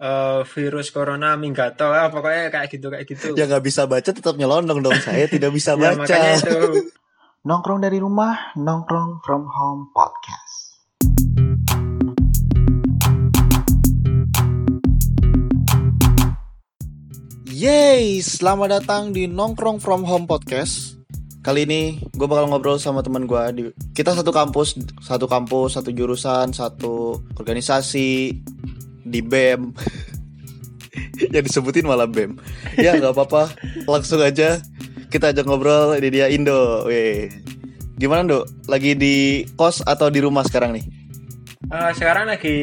eh, 0.00 0.40
virus 0.44 0.88
corona 0.92 1.36
minggato 1.40 1.88
ah, 1.88 2.08
pokoknya 2.12 2.52
kayak 2.52 2.68
gitu 2.68 2.86
kayak 2.92 3.04
gitu 3.08 3.26
Ya 3.36 3.48
nggak 3.48 3.64
bisa 3.64 3.88
baca 3.88 4.10
tetap 4.12 4.34
nyelonong 4.36 4.84
dong. 4.84 4.98
Saya 5.00 5.24
tidak 5.28 5.52
bisa 5.56 5.72
Ya, 5.80 5.96
baca. 5.96 5.96
makanya 6.04 6.32
itu 6.40 6.60
Nongkrong 7.46 7.78
dari 7.78 8.02
rumah, 8.02 8.50
nongkrong 8.58 9.22
from 9.22 9.46
home 9.46 9.94
podcast. 9.94 10.54
Yeay, 17.46 18.20
selamat 18.20 18.82
datang 18.82 19.14
di 19.16 19.24
Nongkrong 19.30 19.80
From 19.80 20.04
Home 20.04 20.28
Podcast. 20.28 21.00
Kali 21.40 21.64
ini 21.64 22.02
gue 22.12 22.26
bakal 22.28 22.50
ngobrol 22.50 22.76
sama 22.76 23.00
teman 23.00 23.24
gue. 23.24 23.42
Di, 23.54 23.62
kita 23.94 24.12
satu 24.12 24.34
kampus, 24.34 24.76
satu 25.00 25.24
kampus, 25.24 25.78
satu 25.78 25.94
jurusan, 25.94 26.50
satu 26.52 27.22
organisasi 27.38 28.42
di 29.06 29.22
BEM. 29.22 29.70
Yang 31.32 31.44
disebutin 31.48 31.86
malah 31.86 32.10
BEM. 32.10 32.36
Ya 32.76 32.98
nggak 32.98 33.14
apa-apa, 33.14 33.54
langsung 33.86 34.20
aja 34.20 34.58
kita 35.08 35.30
ajak 35.30 35.46
ngobrol. 35.46 35.94
Ini 35.96 36.08
dia 36.10 36.26
Indo. 36.28 36.84
Weh. 36.84 37.30
Gimana 37.96 38.28
Dok? 38.28 38.68
Lagi 38.68 38.92
di 38.92 39.46
kos 39.56 39.80
atau 39.80 40.12
di 40.12 40.20
rumah 40.20 40.44
sekarang 40.44 40.76
nih? 40.76 40.84
Eh, 41.66 41.90
sekarang 41.96 42.28
lagi 42.28 42.56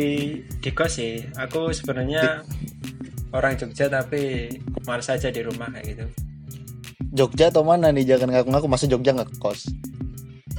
di 0.61 0.69
kos 0.71 1.01
sih 1.01 1.25
aku 1.35 1.73
sebenarnya 1.73 2.45
orang 3.33 3.57
Jogja 3.57 3.89
tapi 3.89 4.47
malas 4.85 5.09
aja 5.09 5.33
di 5.33 5.41
rumah 5.41 5.67
kayak 5.73 5.85
gitu 5.91 6.05
Jogja 7.11 7.49
atau 7.49 7.65
mana 7.65 7.89
nih? 7.89 8.05
Jangan 8.05 8.29
ngaku-ngaku 8.29 8.67
masa 8.69 8.85
Jogja 8.85 9.11
nggak 9.17 9.41
kos. 9.41 9.67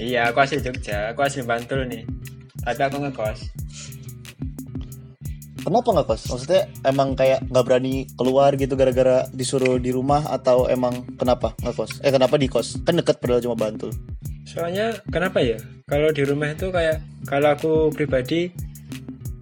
iya 0.02 0.28
aku 0.28 0.42
asli 0.42 0.58
Jogja 0.58 1.14
aku 1.14 1.22
asli 1.22 1.46
Bantul 1.46 1.86
nih 1.86 2.02
tapi 2.66 2.82
aku 2.82 2.98
ngekos 2.98 3.38
Kenapa 5.64 5.88
nggak 5.96 6.06
kos? 6.12 6.22
Maksudnya 6.28 6.68
emang 6.84 7.16
kayak 7.16 7.40
nggak 7.48 7.64
berani 7.64 8.04
keluar 8.20 8.52
gitu 8.52 8.76
gara-gara 8.76 9.24
disuruh 9.32 9.80
di 9.80 9.96
rumah 9.96 10.28
atau 10.28 10.68
emang 10.68 11.08
kenapa 11.16 11.56
nggak 11.64 11.74
kos? 11.74 12.04
Eh 12.04 12.12
kenapa 12.12 12.36
di 12.36 12.52
kos? 12.52 12.84
Kan 12.84 13.00
deket 13.00 13.16
padahal 13.16 13.40
cuma 13.40 13.56
Bantul. 13.56 13.90
soalnya 14.44 14.92
kenapa 15.08 15.40
ya 15.40 15.56
kalau 15.88 16.12
di 16.12 16.20
rumah 16.20 16.52
itu 16.52 16.68
kayak 16.68 17.00
kalau 17.24 17.56
aku 17.56 17.88
pribadi 17.96 18.52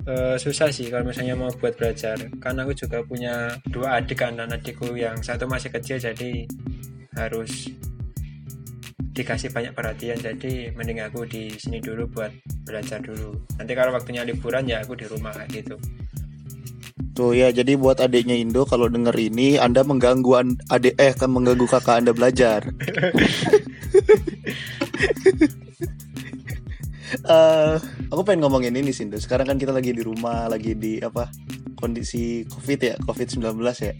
eh, 0.06 0.37
susah 0.39 0.70
sih 0.70 0.89
kalau 0.95 1.11
misalnya 1.11 1.34
mau 1.34 1.51
buat 1.59 1.75
belajar 1.75 2.17
karena 2.39 2.62
aku 2.62 2.73
juga 2.75 3.03
punya 3.03 3.51
dua 3.67 3.98
adik 3.98 4.23
kan 4.23 4.39
dan 4.39 4.55
adikku 4.55 4.95
yang 4.95 5.19
satu 5.19 5.51
masih 5.51 5.75
kecil 5.75 5.98
jadi 5.98 6.47
harus 7.19 7.67
dikasih 9.12 9.53
banyak 9.53 9.77
perhatian 9.77 10.17
jadi 10.17 10.73
mending 10.73 11.05
aku 11.05 11.29
di 11.29 11.53
sini 11.61 11.84
dulu 11.84 12.09
buat 12.09 12.33
belajar 12.64 13.03
dulu 13.05 13.36
nanti 13.61 13.73
kalau 13.77 13.92
waktunya 13.92 14.25
liburan 14.25 14.64
ya 14.64 14.81
aku 14.81 14.97
di 14.97 15.05
rumah 15.05 15.36
gitu 15.53 15.77
Tuh 17.12 17.36
ya, 17.36 17.52
jadi 17.52 17.77
buat 17.77 18.00
adiknya 18.00 18.32
Indo 18.34 18.64
kalau 18.64 18.88
denger 18.88 19.12
ini 19.12 19.60
Anda 19.60 19.84
mengganggu 19.84 20.32
an- 20.32 20.56
adik 20.66 20.96
eh 20.96 21.12
kan 21.12 21.28
mengganggu 21.28 21.68
kakak 21.68 22.00
Anda 22.00 22.12
belajar. 22.12 22.64
Eh, 27.12 27.77
aku 28.08 28.24
pengen 28.24 28.40
ngomongin 28.40 28.72
ini 28.72 28.88
sih, 28.88 29.05
Indo. 29.05 29.20
Sekarang 29.20 29.44
kan 29.44 29.60
kita 29.60 29.68
lagi 29.68 29.92
di 29.92 30.00
rumah, 30.00 30.48
lagi 30.48 30.72
di 30.72 30.96
apa? 30.96 31.28
Kondisi 31.77 32.48
Covid 32.48 32.80
ya, 32.80 32.94
Covid-19 33.05 33.52
ya. 33.60 33.92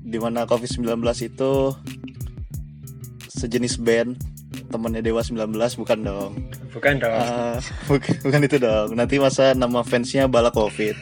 Di 0.00 0.16
mana 0.16 0.48
Covid-19 0.48 0.96
itu 1.20 1.52
sejenis 3.28 3.76
band 3.76 4.16
temennya 4.72 5.04
Dewa 5.04 5.20
19 5.20 5.52
bukan 5.76 5.98
dong. 6.00 6.32
bukan 6.72 6.94
dong 6.96 7.12
Ah, 7.12 7.60
bukan, 7.90 8.14
bukan 8.24 8.40
itu 8.42 8.56
dong. 8.56 8.88
Nanti 8.96 9.20
masa 9.20 9.52
nama 9.52 9.84
fansnya 9.84 10.24
bala 10.24 10.48
covid. 10.48 10.96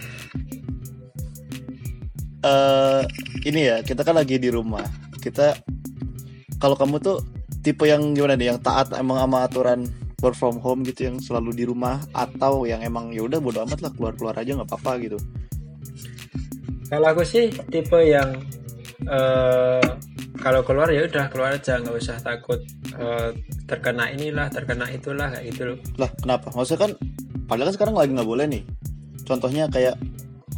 Eh 2.44 3.02
ini 3.48 3.60
ya 3.72 3.76
kita 3.80 4.04
kan 4.04 4.20
lagi 4.20 4.36
di 4.36 4.52
rumah. 4.52 4.84
Kita 5.16 5.56
kalau 6.60 6.76
kamu 6.76 7.00
tuh 7.00 7.24
tipe 7.64 7.88
yang 7.88 8.12
gimana 8.12 8.36
nih? 8.36 8.52
Yang 8.52 8.60
taat 8.68 8.92
emang 8.94 9.16
sama 9.16 9.48
aturan 9.48 9.88
work 10.20 10.36
from 10.36 10.56
home 10.60 10.80
gitu 10.84 11.08
yang 11.08 11.16
selalu 11.20 11.52
di 11.52 11.64
rumah 11.68 12.00
atau 12.16 12.64
yang 12.64 12.80
emang 12.80 13.12
ya 13.12 13.24
udah 13.28 13.40
bodo 13.40 13.60
amat 13.68 13.84
lah 13.84 13.92
keluar 13.92 14.12
keluar 14.16 14.34
aja 14.36 14.56
nggak 14.56 14.68
apa-apa 14.68 14.92
gitu. 15.04 15.18
Kalau 16.88 17.06
aku 17.12 17.24
sih 17.24 17.52
tipe 17.72 18.00
yang 18.00 18.40
eh 19.04 19.84
kalau 20.40 20.60
keluar 20.64 20.88
ya 20.92 21.08
udah 21.08 21.28
keluar 21.32 21.56
aja 21.56 21.80
nggak 21.80 21.96
usah 21.96 22.20
takut 22.20 22.60
eh, 22.96 23.36
terkena 23.64 24.12
inilah 24.12 24.48
terkena 24.52 24.88
itulah 24.92 25.32
kayak 25.32 25.44
gitu 25.52 25.62
loh. 25.72 25.78
Lah 26.00 26.08
kenapa? 26.20 26.52
Maksudnya 26.52 26.80
kan 26.88 26.92
padahal 27.44 27.68
kan 27.72 27.74
sekarang 27.76 27.96
lagi 27.96 28.12
nggak 28.16 28.28
boleh 28.28 28.46
nih. 28.48 28.62
Contohnya 29.24 29.68
kayak 29.68 29.96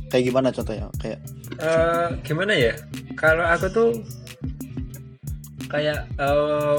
kayak 0.07 0.25
gimana 0.25 0.49
contohnya? 0.51 0.89
Kayak 0.97 1.21
Eh, 1.57 2.09
gimana 2.23 2.53
ya? 2.53 2.75
Kalau 3.15 3.47
aku 3.47 3.67
tuh 3.71 3.91
kayak 5.67 6.07
eh, 6.17 6.79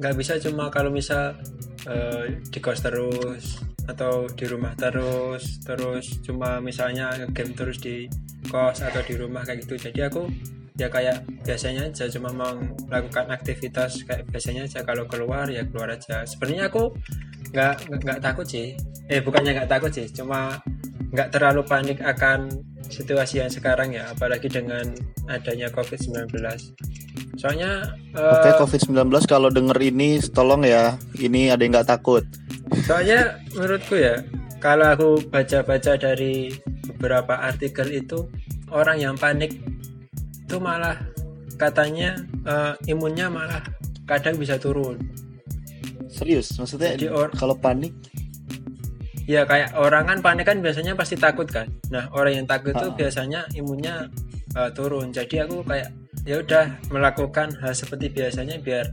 nggak 0.00 0.14
bisa 0.16 0.40
cuma 0.40 0.68
kalau 0.72 0.88
misal 0.90 1.36
eh, 1.84 2.40
di 2.48 2.58
kos 2.60 2.80
terus 2.80 3.60
atau 3.84 4.24
di 4.32 4.48
rumah 4.48 4.72
terus 4.72 5.60
terus 5.60 6.24
cuma 6.24 6.56
misalnya 6.58 7.12
game 7.36 7.52
terus 7.52 7.76
di 7.76 8.08
kos 8.48 8.80
atau 8.80 9.04
di 9.04 9.14
rumah 9.20 9.44
kayak 9.44 9.68
gitu 9.68 9.76
jadi 9.76 10.08
aku 10.08 10.24
ya 10.74 10.88
kayak 10.88 11.22
biasanya 11.44 11.92
aja 11.92 12.08
cuma 12.08 12.32
mau 12.32 12.50
melakukan 12.88 13.28
aktivitas 13.30 14.02
kayak 14.08 14.24
biasanya 14.32 14.64
aja 14.64 14.80
kalau 14.82 15.04
keluar 15.04 15.46
ya 15.46 15.62
keluar 15.68 15.92
aja 15.92 16.24
sebenarnya 16.24 16.72
aku 16.72 16.90
nggak- 17.52 18.00
nggak 18.02 18.18
takut 18.24 18.46
sih 18.48 18.72
eh 19.06 19.20
bukannya 19.20 19.52
nggak 19.54 19.70
takut 19.70 19.92
sih 19.92 20.08
cuma 20.10 20.56
nggak 21.14 21.30
terlalu 21.30 21.62
panik 21.62 22.02
akan 22.02 22.50
situasi 22.90 23.38
yang 23.38 23.48
sekarang 23.48 23.94
ya 23.94 24.10
apalagi 24.10 24.50
dengan 24.50 24.82
adanya 25.30 25.70
COVID-19 25.70 26.34
soalnya 27.38 27.86
oke 28.18 28.48
eh, 28.50 28.56
COVID-19 28.58 28.98
kalau 29.30 29.48
denger 29.48 29.78
ini 29.78 30.18
tolong 30.34 30.66
ya. 30.66 30.98
Ini 31.14 31.54
ada 31.54 31.62
yang 31.62 31.72
nggak 31.78 31.90
takut. 31.90 32.26
soalnya 32.84 33.38
menurutku 33.54 33.94
ya 33.94 34.26
kalau 34.58 34.90
aku 34.90 35.08
baca-baca 35.30 35.94
dari 35.94 36.50
beberapa 36.98 37.38
artikel 37.46 37.94
itu 37.94 38.26
orang 38.74 38.98
yang 38.98 39.14
panik 39.14 39.54
itu 40.44 40.56
malah 40.58 40.98
katanya 41.54 42.18
eh, 42.42 42.74
imunnya 42.90 43.30
malah 43.30 43.62
kadang 44.10 44.34
bisa 44.34 44.58
turun 44.58 44.98
Serius, 46.14 46.54
maksudnya 46.54 46.94
Jadi 46.94 47.10
or- 47.10 47.34
kalau 47.34 47.58
panik 47.58 47.90
ya 49.24 49.48
kayak 49.48 49.72
orang 49.76 50.04
kan 50.04 50.18
panik 50.20 50.44
kan 50.48 50.60
biasanya 50.60 50.92
pasti 50.92 51.16
takut 51.16 51.48
kan. 51.48 51.68
Nah 51.88 52.08
orang 52.12 52.44
yang 52.44 52.46
takut 52.48 52.76
itu 52.76 52.88
biasanya 52.92 53.48
imunnya 53.56 54.08
uh, 54.56 54.70
turun. 54.72 55.10
Jadi 55.10 55.40
aku 55.40 55.64
kayak 55.64 55.88
ya 56.24 56.40
udah 56.40 56.80
melakukan 56.88 57.52
hal 57.60 57.72
seperti 57.72 58.12
biasanya 58.12 58.60
biar 58.60 58.92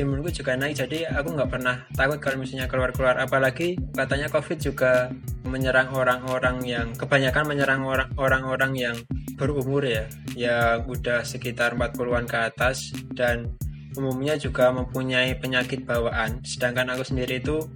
imunku 0.00 0.30
juga 0.32 0.56
naik. 0.56 0.78
Jadi 0.78 1.04
aku 1.04 1.36
nggak 1.36 1.50
pernah 1.50 1.84
takut 1.92 2.18
kalau 2.22 2.40
misalnya 2.40 2.70
keluar-keluar. 2.70 3.20
Apalagi 3.20 3.76
katanya 3.92 4.32
covid 4.32 4.58
juga 4.60 5.12
menyerang 5.44 5.92
orang-orang 5.92 6.60
yang 6.64 6.86
kebanyakan 6.96 7.44
menyerang 7.48 7.82
orang- 7.84 8.12
orang-orang 8.16 8.72
yang 8.76 8.96
berumur 9.36 9.84
ya. 9.84 10.08
Yang 10.32 10.98
udah 10.98 11.20
sekitar 11.26 11.76
40-an 11.76 12.24
ke 12.24 12.38
atas 12.38 12.94
dan 13.12 13.52
umumnya 13.98 14.38
juga 14.38 14.70
mempunyai 14.70 15.34
penyakit 15.36 15.82
bawaan. 15.82 16.38
Sedangkan 16.46 16.94
aku 16.94 17.02
sendiri 17.02 17.42
itu 17.42 17.66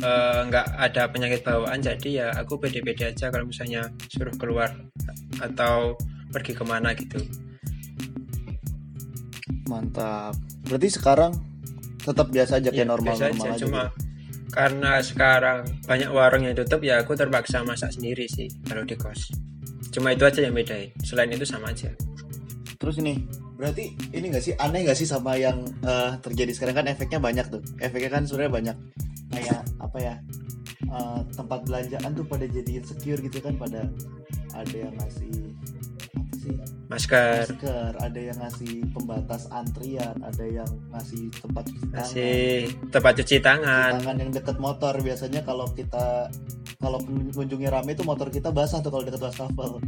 eh, 0.00 0.40
nggak 0.48 0.66
ada 0.76 1.02
penyakit 1.08 1.40
bawaan 1.42 1.78
jadi 1.78 2.08
ya 2.08 2.26
aku 2.34 2.56
pede-pede 2.56 3.12
aja 3.12 3.28
kalau 3.28 3.46
misalnya 3.46 3.84
suruh 4.08 4.32
keluar 4.36 4.70
atau 5.38 5.96
pergi 6.30 6.52
ke 6.54 6.64
mana 6.64 6.94
gitu 6.94 7.20
mantap. 9.66 10.34
Berarti 10.66 10.88
sekarang 10.90 11.32
tetap 12.00 12.26
biasa 12.28 12.58
aja 12.58 12.70
kayak 12.72 12.80
Ya, 12.80 12.88
normal 12.88 13.14
biasa 13.14 13.24
normal 13.28 13.44
aja. 13.44 13.52
aja. 13.54 13.62
cuma 13.62 13.82
gitu. 13.86 13.98
karena 14.50 14.92
sekarang 14.98 15.58
banyak 15.86 16.10
warung 16.10 16.42
yang 16.42 16.56
tutup 16.56 16.80
ya 16.82 16.98
aku 16.98 17.14
terpaksa 17.14 17.62
masak 17.62 17.94
sendiri 17.94 18.26
sih 18.26 18.50
kalau 18.66 18.82
di 18.82 18.98
kos 18.98 19.30
cuma 19.92 20.10
itu 20.10 20.26
aja 20.26 20.42
yang 20.42 20.56
bedain 20.56 20.90
selain 21.04 21.30
itu 21.30 21.44
sama 21.44 21.70
aja 21.70 21.92
Terus 22.80 22.96
ini, 22.96 23.12
berarti 23.60 23.92
ini 24.16 24.32
nggak 24.32 24.40
sih 24.40 24.56
aneh 24.56 24.88
nggak 24.88 24.96
sih 24.96 25.04
sama 25.04 25.36
yang 25.36 25.60
eh, 25.84 26.16
terjadi 26.24 26.48
sekarang 26.56 26.80
kan 26.80 26.86
efeknya 26.88 27.20
banyak 27.20 27.44
tuh. 27.52 27.60
Efeknya 27.76 28.08
kan 28.08 28.24
sebenarnya 28.24 28.52
banyak. 28.56 28.76
Kayak 29.30 29.62
apa 29.78 29.98
ya? 29.98 30.14
eh, 30.90 31.20
tempat 31.34 31.60
belanjaan 31.66 32.10
tuh 32.16 32.26
pada 32.26 32.46
jadi 32.48 32.70
insecure 32.82 33.20
gitu 33.22 33.38
kan 33.40 33.54
pada 33.56 33.86
ada 34.56 34.74
yang 34.74 34.94
ngasih 34.98 35.54
apa 36.10 36.34
sih 36.42 36.56
masker 36.90 37.46
masker, 37.54 37.92
ada 38.02 38.18
yang 38.18 38.38
ngasih 38.42 38.74
pembatas 38.90 39.46
antrian, 39.54 40.16
ada 40.26 40.42
yang 40.42 40.70
ngasih 40.90 41.30
tempat 41.38 41.64
cuci 41.70 41.86
tangan. 41.86 42.02
masih 42.02 42.50
tempat 42.90 43.12
cuci 43.22 43.36
Cuci 43.38 43.38
tangan 43.46 43.90
tangan 44.02 44.16
yang 44.18 44.30
deket 44.34 44.56
motor 44.58 44.94
biasanya 44.98 45.40
kalau 45.46 45.66
kita 45.70 46.26
kalau 46.80 46.98
pengunjungnya 47.04 47.70
rame 47.70 47.94
itu 47.94 48.02
motor 48.02 48.32
kita 48.32 48.50
basah 48.50 48.82
tuh 48.82 48.90
kalau 48.90 49.06
deket 49.06 49.22
wastafel 49.22 49.78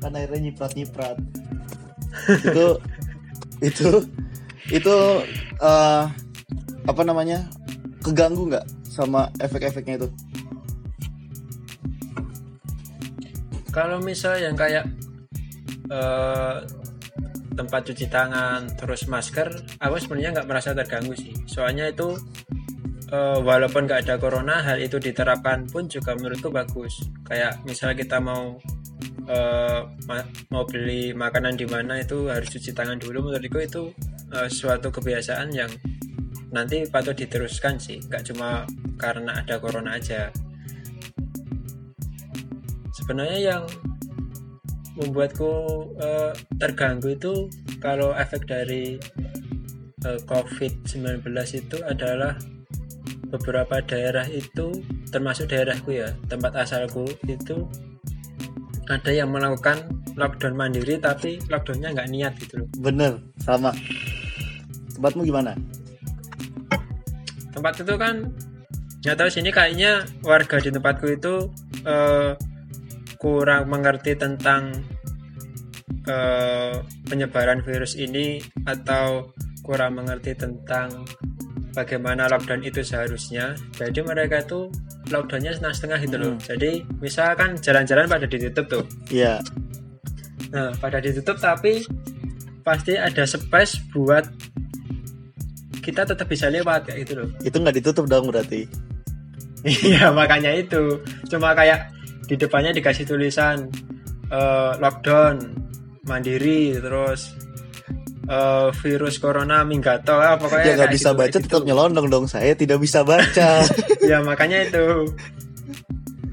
kan 0.00 0.16
airnya 0.16 0.50
nyiprat 0.50 0.72
nyiprat 0.74 1.18
itu 2.48 2.66
itu 3.62 3.88
itu 4.72 4.96
eh, 5.60 6.04
apa 6.82 7.02
namanya 7.06 7.46
keganggu 8.02 8.50
nggak 8.50 8.66
sama 8.84 9.30
efek-efeknya 9.38 10.02
itu? 10.02 10.08
Kalau 13.72 14.04
misal 14.04 14.36
yang 14.36 14.52
kayak 14.52 14.84
eh, 15.88 16.56
tempat 17.52 17.80
cuci 17.88 18.08
tangan 18.08 18.68
terus 18.76 19.08
masker 19.08 19.48
aku 19.80 19.96
sebenarnya 19.96 20.40
nggak 20.40 20.48
merasa 20.48 20.76
terganggu 20.76 21.16
sih. 21.16 21.32
Soalnya 21.48 21.88
itu 21.88 22.12
eh, 23.08 23.38
walaupun 23.40 23.88
nggak 23.88 24.04
ada 24.04 24.20
corona 24.20 24.60
hal 24.60 24.76
itu 24.76 25.00
diterapkan 25.00 25.64
pun 25.72 25.88
juga 25.88 26.12
menurutku 26.12 26.52
bagus. 26.52 27.00
Kayak 27.24 27.64
misalnya 27.64 27.96
kita 27.96 28.20
mau 28.20 28.60
eh, 29.24 29.80
ma- 30.04 30.28
mau 30.52 30.68
beli 30.68 31.16
makanan 31.16 31.56
di 31.56 31.64
mana 31.64 32.04
itu 32.04 32.28
harus 32.28 32.52
cuci 32.52 32.76
tangan 32.76 33.00
dulu. 33.00 33.32
Menurutku 33.32 33.56
itu 33.56 33.82
eh, 34.36 34.52
suatu 34.52 34.92
kebiasaan 34.92 35.48
yang 35.48 35.72
nanti 36.52 36.84
patut 36.84 37.16
diteruskan 37.16 37.80
sih 37.80 37.98
nggak 38.06 38.28
cuma 38.30 38.68
karena 39.00 39.40
ada 39.40 39.56
corona 39.58 39.96
aja. 39.96 40.28
Sebenarnya 42.92 43.38
yang 43.40 43.64
membuatku 45.00 45.52
eh, 45.96 46.32
terganggu 46.60 47.16
itu 47.16 47.48
kalau 47.80 48.12
efek 48.12 48.44
dari 48.44 49.00
eh, 50.04 50.20
COVID-19 50.28 51.24
itu 51.56 51.76
adalah 51.88 52.36
beberapa 53.32 53.80
daerah 53.80 54.28
itu 54.28 54.76
termasuk 55.08 55.48
daerahku 55.48 55.96
ya 55.96 56.12
tempat 56.28 56.52
asalku 56.52 57.08
itu 57.24 57.64
ada 58.92 59.08
yang 59.08 59.32
melakukan 59.32 59.88
lockdown 60.20 60.52
mandiri 60.52 61.00
tapi 61.00 61.40
lockdownnya 61.48 61.96
nggak 61.96 62.10
niat 62.12 62.32
gitu 62.36 62.60
loh. 62.60 62.68
Bener 62.76 63.24
sama. 63.40 63.72
Tempatmu 64.92 65.24
gimana 65.24 65.56
tempat 67.52 67.84
itu 67.84 67.94
kan 68.00 68.32
nggak 69.02 69.16
tahu 69.18 69.28
sini 69.28 69.50
kayaknya 69.50 70.06
warga 70.22 70.62
di 70.62 70.70
tempatku 70.70 71.06
itu 71.10 71.34
eh, 71.84 72.32
kurang 73.18 73.70
mengerti 73.70 74.18
tentang 74.18 74.72
eh, 76.06 76.74
penyebaran 77.06 77.62
virus 77.62 77.94
ini 77.94 78.42
atau 78.66 79.30
kurang 79.62 79.98
mengerti 79.98 80.34
tentang 80.34 81.06
bagaimana 81.72 82.28
lockdown 82.28 82.62
itu 82.62 82.84
seharusnya. 82.84 83.56
Jadi 83.74 84.04
mereka 84.04 84.44
itu 84.44 84.68
lockdownnya 85.10 85.56
setengah-setengah 85.56 85.98
gitu 86.06 86.16
loh. 86.18 86.32
Hmm. 86.36 86.40
jadi 86.42 86.70
misalkan 87.02 87.58
jalan-jalan 87.58 88.06
pada 88.06 88.26
ditutup 88.28 88.64
tuh. 88.68 88.84
Iya. 89.10 89.42
Nah 90.52 90.70
pada 90.78 91.02
ditutup 91.02 91.40
tapi 91.40 91.82
pasti 92.62 92.94
ada 92.94 93.26
space 93.26 93.82
buat 93.90 94.22
kita 95.82 96.06
tetap 96.06 96.30
bisa 96.30 96.46
lewat 96.46 96.86
kayak 96.86 96.98
gitu 97.04 97.12
loh. 97.18 97.28
Itu 97.42 97.58
nggak 97.58 97.76
ditutup 97.82 98.06
dong 98.06 98.30
berarti. 98.30 98.64
Iya 99.66 100.10
makanya 100.18 100.54
itu. 100.54 101.02
Cuma 101.26 101.52
kayak 101.58 101.90
di 102.30 102.38
depannya 102.38 102.70
dikasih 102.70 103.04
tulisan 103.04 103.66
eh, 104.30 104.72
lockdown 104.78 105.42
mandiri 106.06 106.78
terus 106.78 107.34
eh, 108.30 108.68
virus 108.78 109.18
corona 109.18 109.66
minggato 109.66 110.14
ah, 110.22 110.38
pokoknya 110.38 110.64
ya 110.64 110.74
nggak 110.78 110.94
bisa 110.94 111.10
gitu, 111.10 111.18
baca 111.18 111.26
kayak 111.26 111.34
tetap 111.42 111.60
gitu. 111.60 111.66
nyelondong 111.66 112.06
dong. 112.06 112.24
Saya 112.30 112.54
tidak 112.54 112.78
bisa 112.78 113.02
baca. 113.02 113.66
Ya 114.02 114.18
makanya 114.18 114.66
itu. 114.66 115.14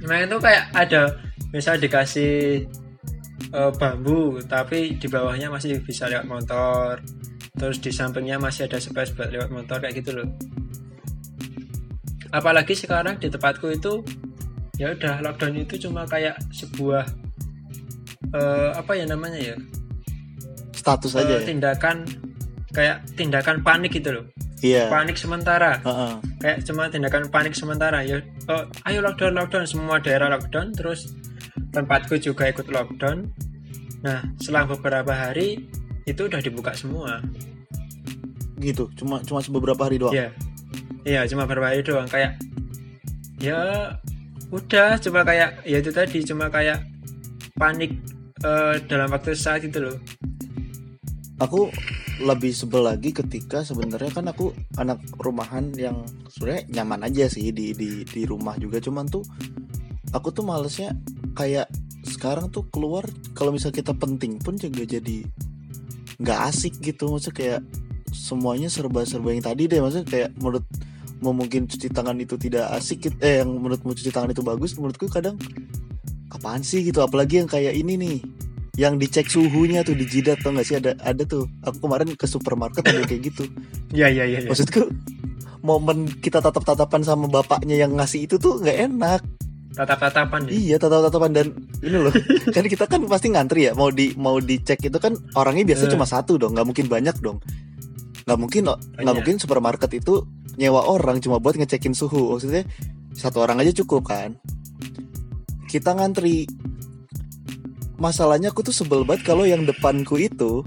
Nah 0.09 0.25
itu 0.25 0.37
kayak 0.41 0.73
ada 0.73 1.13
misal 1.53 1.77
dikasih 1.81 2.65
eh, 3.49 3.71
bambu 3.81 4.37
tapi 4.45 4.97
di 5.01 5.07
bawahnya 5.09 5.49
masih 5.49 5.81
bisa 5.81 6.05
lewat 6.05 6.25
motor 6.29 7.01
terus 7.59 7.77
di 7.83 7.91
sampingnya 7.91 8.39
masih 8.39 8.65
ada 8.71 8.79
space 8.79 9.11
buat 9.13 9.29
lewat 9.29 9.51
motor 9.51 9.77
kayak 9.83 9.99
gitu 9.99 10.15
loh. 10.15 10.27
Apalagi 12.29 12.77
sekarang 12.77 13.17
di 13.17 13.27
tempatku 13.27 13.67
itu 13.73 13.99
ya 14.77 14.93
udah 14.95 15.19
lockdown 15.19 15.59
itu 15.59 15.75
cuma 15.81 16.07
kayak 16.07 16.37
sebuah 16.53 17.03
eh, 18.31 18.69
apa 18.77 18.91
ya 18.95 19.05
namanya 19.09 19.39
ya? 19.53 19.55
Status 20.71 21.17
Eh, 21.17 21.25
aja 21.25 21.35
ya? 21.35 21.43
tindakan 21.43 22.07
kayak 22.71 23.01
tindakan 23.17 23.59
panik 23.65 23.91
gitu 23.91 24.13
loh. 24.13 24.25
Iya. 24.61 24.87
Panik 24.87 25.17
sementara. 25.17 25.79
Heeh. 25.83 26.13
kayak 26.39 26.57
cuma 26.63 26.87
tindakan 26.87 27.27
panik 27.27 27.51
sementara. 27.57 27.99
Ya 28.05 28.23
oh, 28.47 28.63
ayo 28.87 29.03
lockdown 29.03 29.35
lockdown. 29.35 29.65
Semua 29.67 29.97
daerah 29.99 30.31
lockdown. 30.31 30.71
Terus 30.77 31.11
tempatku 31.73 32.15
juga 32.21 32.47
ikut 32.47 32.69
lockdown. 32.69 33.25
Nah 34.05 34.21
selang 34.39 34.69
beberapa 34.69 35.11
hari 35.11 35.65
itu 36.05 36.29
udah 36.29 36.39
dibuka 36.39 36.71
semua 36.77 37.19
gitu. 38.59 38.91
Cuma 38.99 39.23
cuma 39.23 39.39
beberapa 39.49 39.87
hari 39.87 39.97
doang. 39.97 40.13
Iya. 40.13 40.29
Iya 41.07 41.21
cuma 41.31 41.47
beberapa 41.47 41.71
hari 41.71 41.81
doang. 41.81 42.05
Kayak 42.05 42.37
ya 43.39 43.59
udah. 44.51 44.99
Cuma 44.99 45.23
kayak 45.23 45.63
ya 45.63 45.77
itu 45.79 45.91
tadi. 45.95 46.19
Cuma 46.21 46.51
kayak 46.51 46.83
panik 47.55 47.95
eh, 48.43 48.75
dalam 48.85 49.09
waktu 49.09 49.33
saat 49.33 49.63
itu 49.63 49.79
loh. 49.79 49.97
Aku 51.39 51.71
lebih 52.19 52.51
sebel 52.51 52.83
lagi 52.83 53.15
ketika 53.15 53.63
sebenarnya 53.63 54.11
kan 54.11 54.27
aku 54.27 54.51
anak 54.75 54.99
rumahan 55.23 55.71
yang 55.79 56.03
sebenarnya 56.27 56.83
nyaman 56.83 57.07
aja 57.07 57.31
sih 57.31 57.55
di 57.55 57.71
di 57.71 58.03
di 58.03 58.21
rumah 58.27 58.59
juga. 58.59 58.83
Cuman 58.83 59.07
tuh 59.07 59.23
aku 60.11 60.35
tuh 60.35 60.43
malesnya 60.43 60.99
kayak 61.31 61.71
sekarang 62.03 62.51
tuh 62.51 62.67
keluar 62.67 63.07
kalau 63.31 63.55
misal 63.55 63.71
kita 63.71 63.95
penting 63.95 64.35
pun 64.39 64.59
juga 64.59 64.83
jadi 64.83 65.23
nggak 66.19 66.39
asik 66.51 66.75
gitu. 66.83 67.15
Maksudnya 67.15 67.35
kayak 67.35 67.61
semuanya 68.19 68.67
serba-serba 68.67 69.31
yang 69.31 69.43
tadi 69.43 69.71
deh 69.71 69.79
maksudnya 69.79 70.07
kayak 70.11 70.29
menurut 70.35 70.67
mau 71.23 71.31
mungkin 71.31 71.67
cuci 71.67 71.87
tangan 71.91 72.19
itu 72.19 72.35
tidak 72.35 72.67
asik 72.75 73.11
eh 73.23 73.39
yang 73.39 73.51
menurutmu 73.55 73.95
cuci 73.95 74.11
tangan 74.11 74.31
itu 74.35 74.43
bagus 74.43 74.75
menurutku 74.75 75.07
kadang 75.07 75.39
apaan 76.35 76.63
sih 76.63 76.83
gitu 76.83 76.99
apalagi 76.99 77.39
yang 77.39 77.49
kayak 77.49 77.75
ini 77.75 77.95
nih 77.95 78.17
yang 78.79 78.95
dicek 78.95 79.27
suhunya 79.27 79.83
tuh 79.83 79.95
di 79.95 80.07
jidat 80.07 80.39
tuh 80.39 80.55
nggak 80.55 80.67
sih 80.67 80.79
ada 80.79 80.95
ada 81.03 81.23
tuh 81.27 81.47
aku 81.63 81.83
kemarin 81.83 82.15
ke 82.15 82.25
supermarket 82.27 82.83
ada 82.87 83.03
kayak 83.03 83.31
gitu 83.31 83.43
iya 83.91 84.07
iya 84.07 84.23
iya 84.23 84.39
iya. 84.43 84.47
maksudku 84.47 84.87
momen 85.59 86.07
kita 86.23 86.39
tatap 86.39 86.63
tatapan 86.63 87.03
sama 87.03 87.27
bapaknya 87.27 87.75
yang 87.75 87.91
ngasih 87.99 88.23
itu 88.23 88.39
tuh 88.39 88.63
nggak 88.63 88.77
enak 88.87 89.21
tatap-tatapan 89.75 90.47
ya. 90.47 90.51
iya 90.55 90.75
tatap 90.79 91.11
tatapan 91.11 91.31
dan 91.35 91.47
ini 91.83 91.97
loh 91.99 92.13
kan 92.55 92.63
kita 92.63 92.87
kan 92.87 93.03
pasti 93.11 93.27
ngantri 93.35 93.67
ya 93.67 93.71
mau 93.75 93.91
di 93.91 94.15
mau 94.15 94.39
dicek 94.39 94.79
itu 94.87 94.97
kan 94.97 95.15
orangnya 95.35 95.75
biasanya 95.75 95.91
Eh. 95.91 95.93
cuma 95.99 96.07
satu 96.07 96.39
dong 96.39 96.55
nggak 96.55 96.67
mungkin 96.67 96.87
banyak 96.87 97.15
dong 97.19 97.43
nggak 98.29 98.37
mungkin 98.37 98.61
nggak 98.69 98.79
Banyak. 99.01 99.13
mungkin 99.17 99.35
supermarket 99.41 99.89
itu 99.97 100.21
nyewa 100.61 100.85
orang 100.85 101.17
cuma 101.17 101.41
buat 101.41 101.57
ngecekin 101.57 101.97
suhu. 101.97 102.37
Maksudnya 102.37 102.61
satu 103.17 103.41
orang 103.41 103.57
aja 103.57 103.73
cukup 103.81 104.05
kan? 104.13 104.37
Kita 105.65 105.97
ngantri. 105.97 106.45
Masalahnya 107.97 108.53
aku 108.53 108.61
tuh 108.61 108.71
sebel 108.71 109.01
banget 109.01 109.25
kalau 109.25 109.49
yang 109.49 109.65
depanku 109.65 110.21
itu 110.21 110.61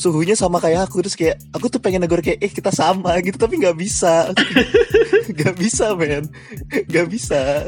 suhunya 0.00 0.32
sama 0.32 0.64
kayak 0.64 0.88
aku. 0.88 1.04
Terus 1.04 1.16
kayak 1.20 1.36
aku 1.52 1.68
tuh 1.68 1.84
pengen 1.84 2.08
negor 2.08 2.24
kayak 2.24 2.40
eh 2.40 2.48
kita 2.48 2.72
sama 2.72 3.20
gitu. 3.20 3.36
Tapi 3.36 3.60
nggak 3.60 3.76
bisa. 3.76 4.32
Nggak 5.34 5.56
bisa 5.56 5.96
men. 5.96 6.28
Nggak 6.68 7.08
bisa. 7.08 7.64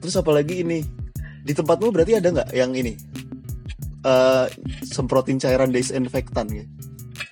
Terus 0.00 0.16
apalagi 0.16 0.64
ini? 0.64 0.80
Di 1.44 1.52
tempatmu 1.52 1.92
berarti 1.92 2.16
ada 2.16 2.32
nggak 2.32 2.50
yang 2.56 2.72
ini? 2.72 2.96
Eh 4.00 4.46
semprotin 4.88 5.36
cairan 5.36 5.70
disinfektan 5.70 6.48
gitu 6.50 6.66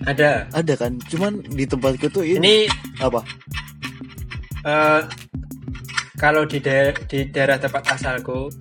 ada. 0.03 0.43
Ada 0.51 0.73
kan? 0.75 0.99
Cuman 1.07 1.39
di 1.55 1.63
tempatku 1.63 2.11
tuh 2.11 2.27
ini, 2.27 2.35
ini 2.39 2.55
apa? 2.99 3.23
Eh 4.67 5.01
kalau 6.19 6.43
di 6.43 6.59
daerah, 6.59 6.95
di 7.07 7.27
daerah 7.31 7.55
tempat 7.59 7.83
asalku 7.95 8.51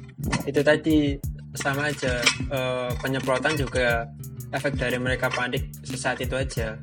itu 0.47 0.61
tadi 0.63 1.19
sama 1.55 1.91
aja. 1.91 2.23
Eh, 2.51 2.91
penyemprotan 3.03 3.59
juga 3.59 4.07
efek 4.55 4.79
dari 4.79 4.99
mereka 4.99 5.27
panik 5.31 5.71
sesaat 5.83 6.23
itu 6.23 6.35
aja. 6.39 6.79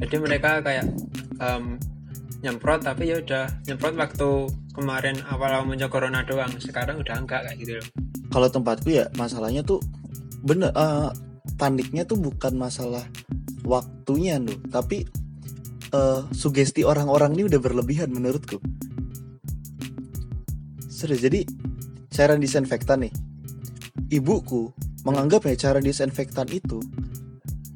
Jadi 0.00 0.16
mereka 0.16 0.64
kayak 0.64 0.88
em, 1.38 1.76
nyemprot 2.40 2.82
tapi 2.82 3.12
ya 3.12 3.20
udah 3.20 3.46
nyemprot 3.68 3.94
waktu 3.94 4.30
kemarin 4.72 5.20
awal-awal 5.28 5.68
muncul 5.68 5.92
corona 5.92 6.24
doang. 6.24 6.50
Sekarang 6.56 7.00
udah 7.00 7.20
enggak 7.20 7.44
kayak 7.44 7.56
gitu 7.60 7.72
loh. 7.78 7.86
Kalau 8.32 8.48
tempatku 8.48 8.88
ya 8.88 9.06
masalahnya 9.20 9.60
tuh 9.60 9.78
bener 10.42 10.72
eh, 10.72 11.10
paniknya 11.60 12.02
tuh 12.08 12.18
bukan 12.18 12.56
masalah 12.56 13.04
waktunya 13.62 14.38
loh 14.38 14.58
tapi 14.70 15.06
eh, 15.92 16.20
sugesti 16.34 16.82
orang-orang 16.82 17.36
ini 17.38 17.42
udah 17.52 17.60
berlebihan 17.62 18.10
menurutku. 18.10 18.58
Serius 20.86 21.22
jadi 21.24 21.42
cairan 22.12 22.38
disinfektan 22.38 23.08
nih. 23.08 23.14
Ibuku 24.12 24.70
menganggap 25.02 25.48
ya 25.48 25.54
cairan 25.58 25.82
disinfektan 25.82 26.46
itu 26.52 26.78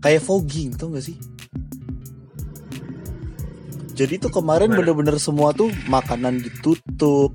kayak 0.04 0.22
fogging 0.22 0.76
tau 0.76 0.94
gak 0.94 1.02
sih? 1.02 1.18
Jadi 3.96 4.20
tuh 4.20 4.28
kemarin 4.28 4.76
bener-bener 4.76 5.16
semua 5.16 5.56
tuh 5.56 5.72
makanan 5.88 6.44
ditutup 6.44 7.25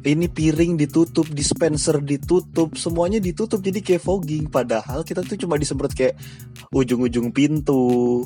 ini 0.00 0.26
piring 0.32 0.80
ditutup, 0.80 1.28
dispenser 1.28 2.00
ditutup, 2.00 2.72
semuanya 2.80 3.20
ditutup 3.20 3.60
jadi 3.60 3.84
kayak 3.84 4.02
fogging. 4.02 4.48
Padahal 4.48 5.04
kita 5.04 5.20
tuh 5.20 5.36
cuma 5.36 5.60
disemprot 5.60 5.92
kayak 5.92 6.16
ujung-ujung 6.72 7.32
pintu, 7.36 8.24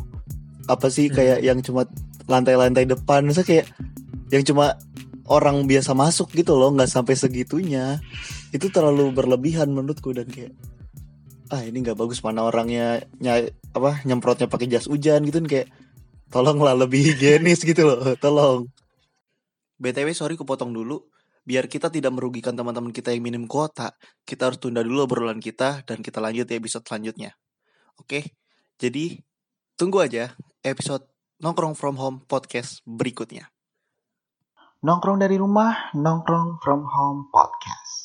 apa 0.70 0.86
sih 0.86 1.10
Hmm. 1.10 1.16
kayak 1.18 1.38
yang 1.42 1.58
cuma 1.66 1.82
lantai-lantai 2.30 2.86
depan, 2.86 3.26
masa 3.26 3.42
kayak 3.42 3.66
yang 4.30 4.46
cuma 4.46 4.78
orang 5.26 5.66
biasa 5.66 5.96
masuk 5.96 6.30
gitu 6.36 6.54
loh, 6.54 6.70
nggak 6.74 6.90
sampai 6.90 7.14
segitunya. 7.18 7.98
itu 8.54 8.70
terlalu 8.70 9.10
berlebihan 9.10 9.66
menurutku 9.74 10.14
dan 10.14 10.30
kayak 10.30 10.54
ah 11.50 11.58
ini 11.66 11.82
nggak 11.82 11.98
bagus 11.98 12.22
mana 12.22 12.46
orangnya 12.46 13.02
ny 13.18 13.50
apa 13.74 14.00
nyemprotnya 14.06 14.46
pakai 14.46 14.70
jas 14.70 14.86
hujan 14.86 15.26
gitu 15.26 15.42
kayak 15.44 15.68
tolonglah 16.30 16.72
lebih 16.78 17.02
higienis 17.02 17.60
gitu 17.68 17.82
loh 17.82 18.14
tolong 18.16 18.70
btw 19.82 20.14
sorry 20.14 20.38
kupotong 20.38 20.70
dulu 20.70 21.02
biar 21.44 21.68
kita 21.68 21.92
tidak 21.92 22.12
merugikan 22.12 22.56
teman-teman 22.56 22.90
kita 22.90 23.12
yang 23.12 23.24
minim 23.24 23.44
kuota 23.44 23.92
kita 24.24 24.50
harus 24.52 24.58
tunda 24.60 24.80
dulu 24.80 25.04
obrolan 25.08 25.40
kita 25.40 25.84
dan 25.84 26.00
kita 26.00 26.20
lanjut 26.20 26.48
di 26.48 26.56
episode 26.56 26.84
selanjutnya 26.84 27.36
oke 28.00 28.34
jadi 28.80 29.20
tunggu 29.78 30.02
aja 30.02 30.32
episode 30.64 31.04
nongkrong 31.40 31.76
from 31.76 32.00
home 32.00 32.18
podcast 32.24 32.80
berikutnya 32.88 33.54
Nongkrong 34.84 35.16
dari 35.16 35.40
rumah, 35.40 35.96
nongkrong 35.96 36.60
from 36.60 36.84
home 36.84 37.32
podcast. 37.32 38.03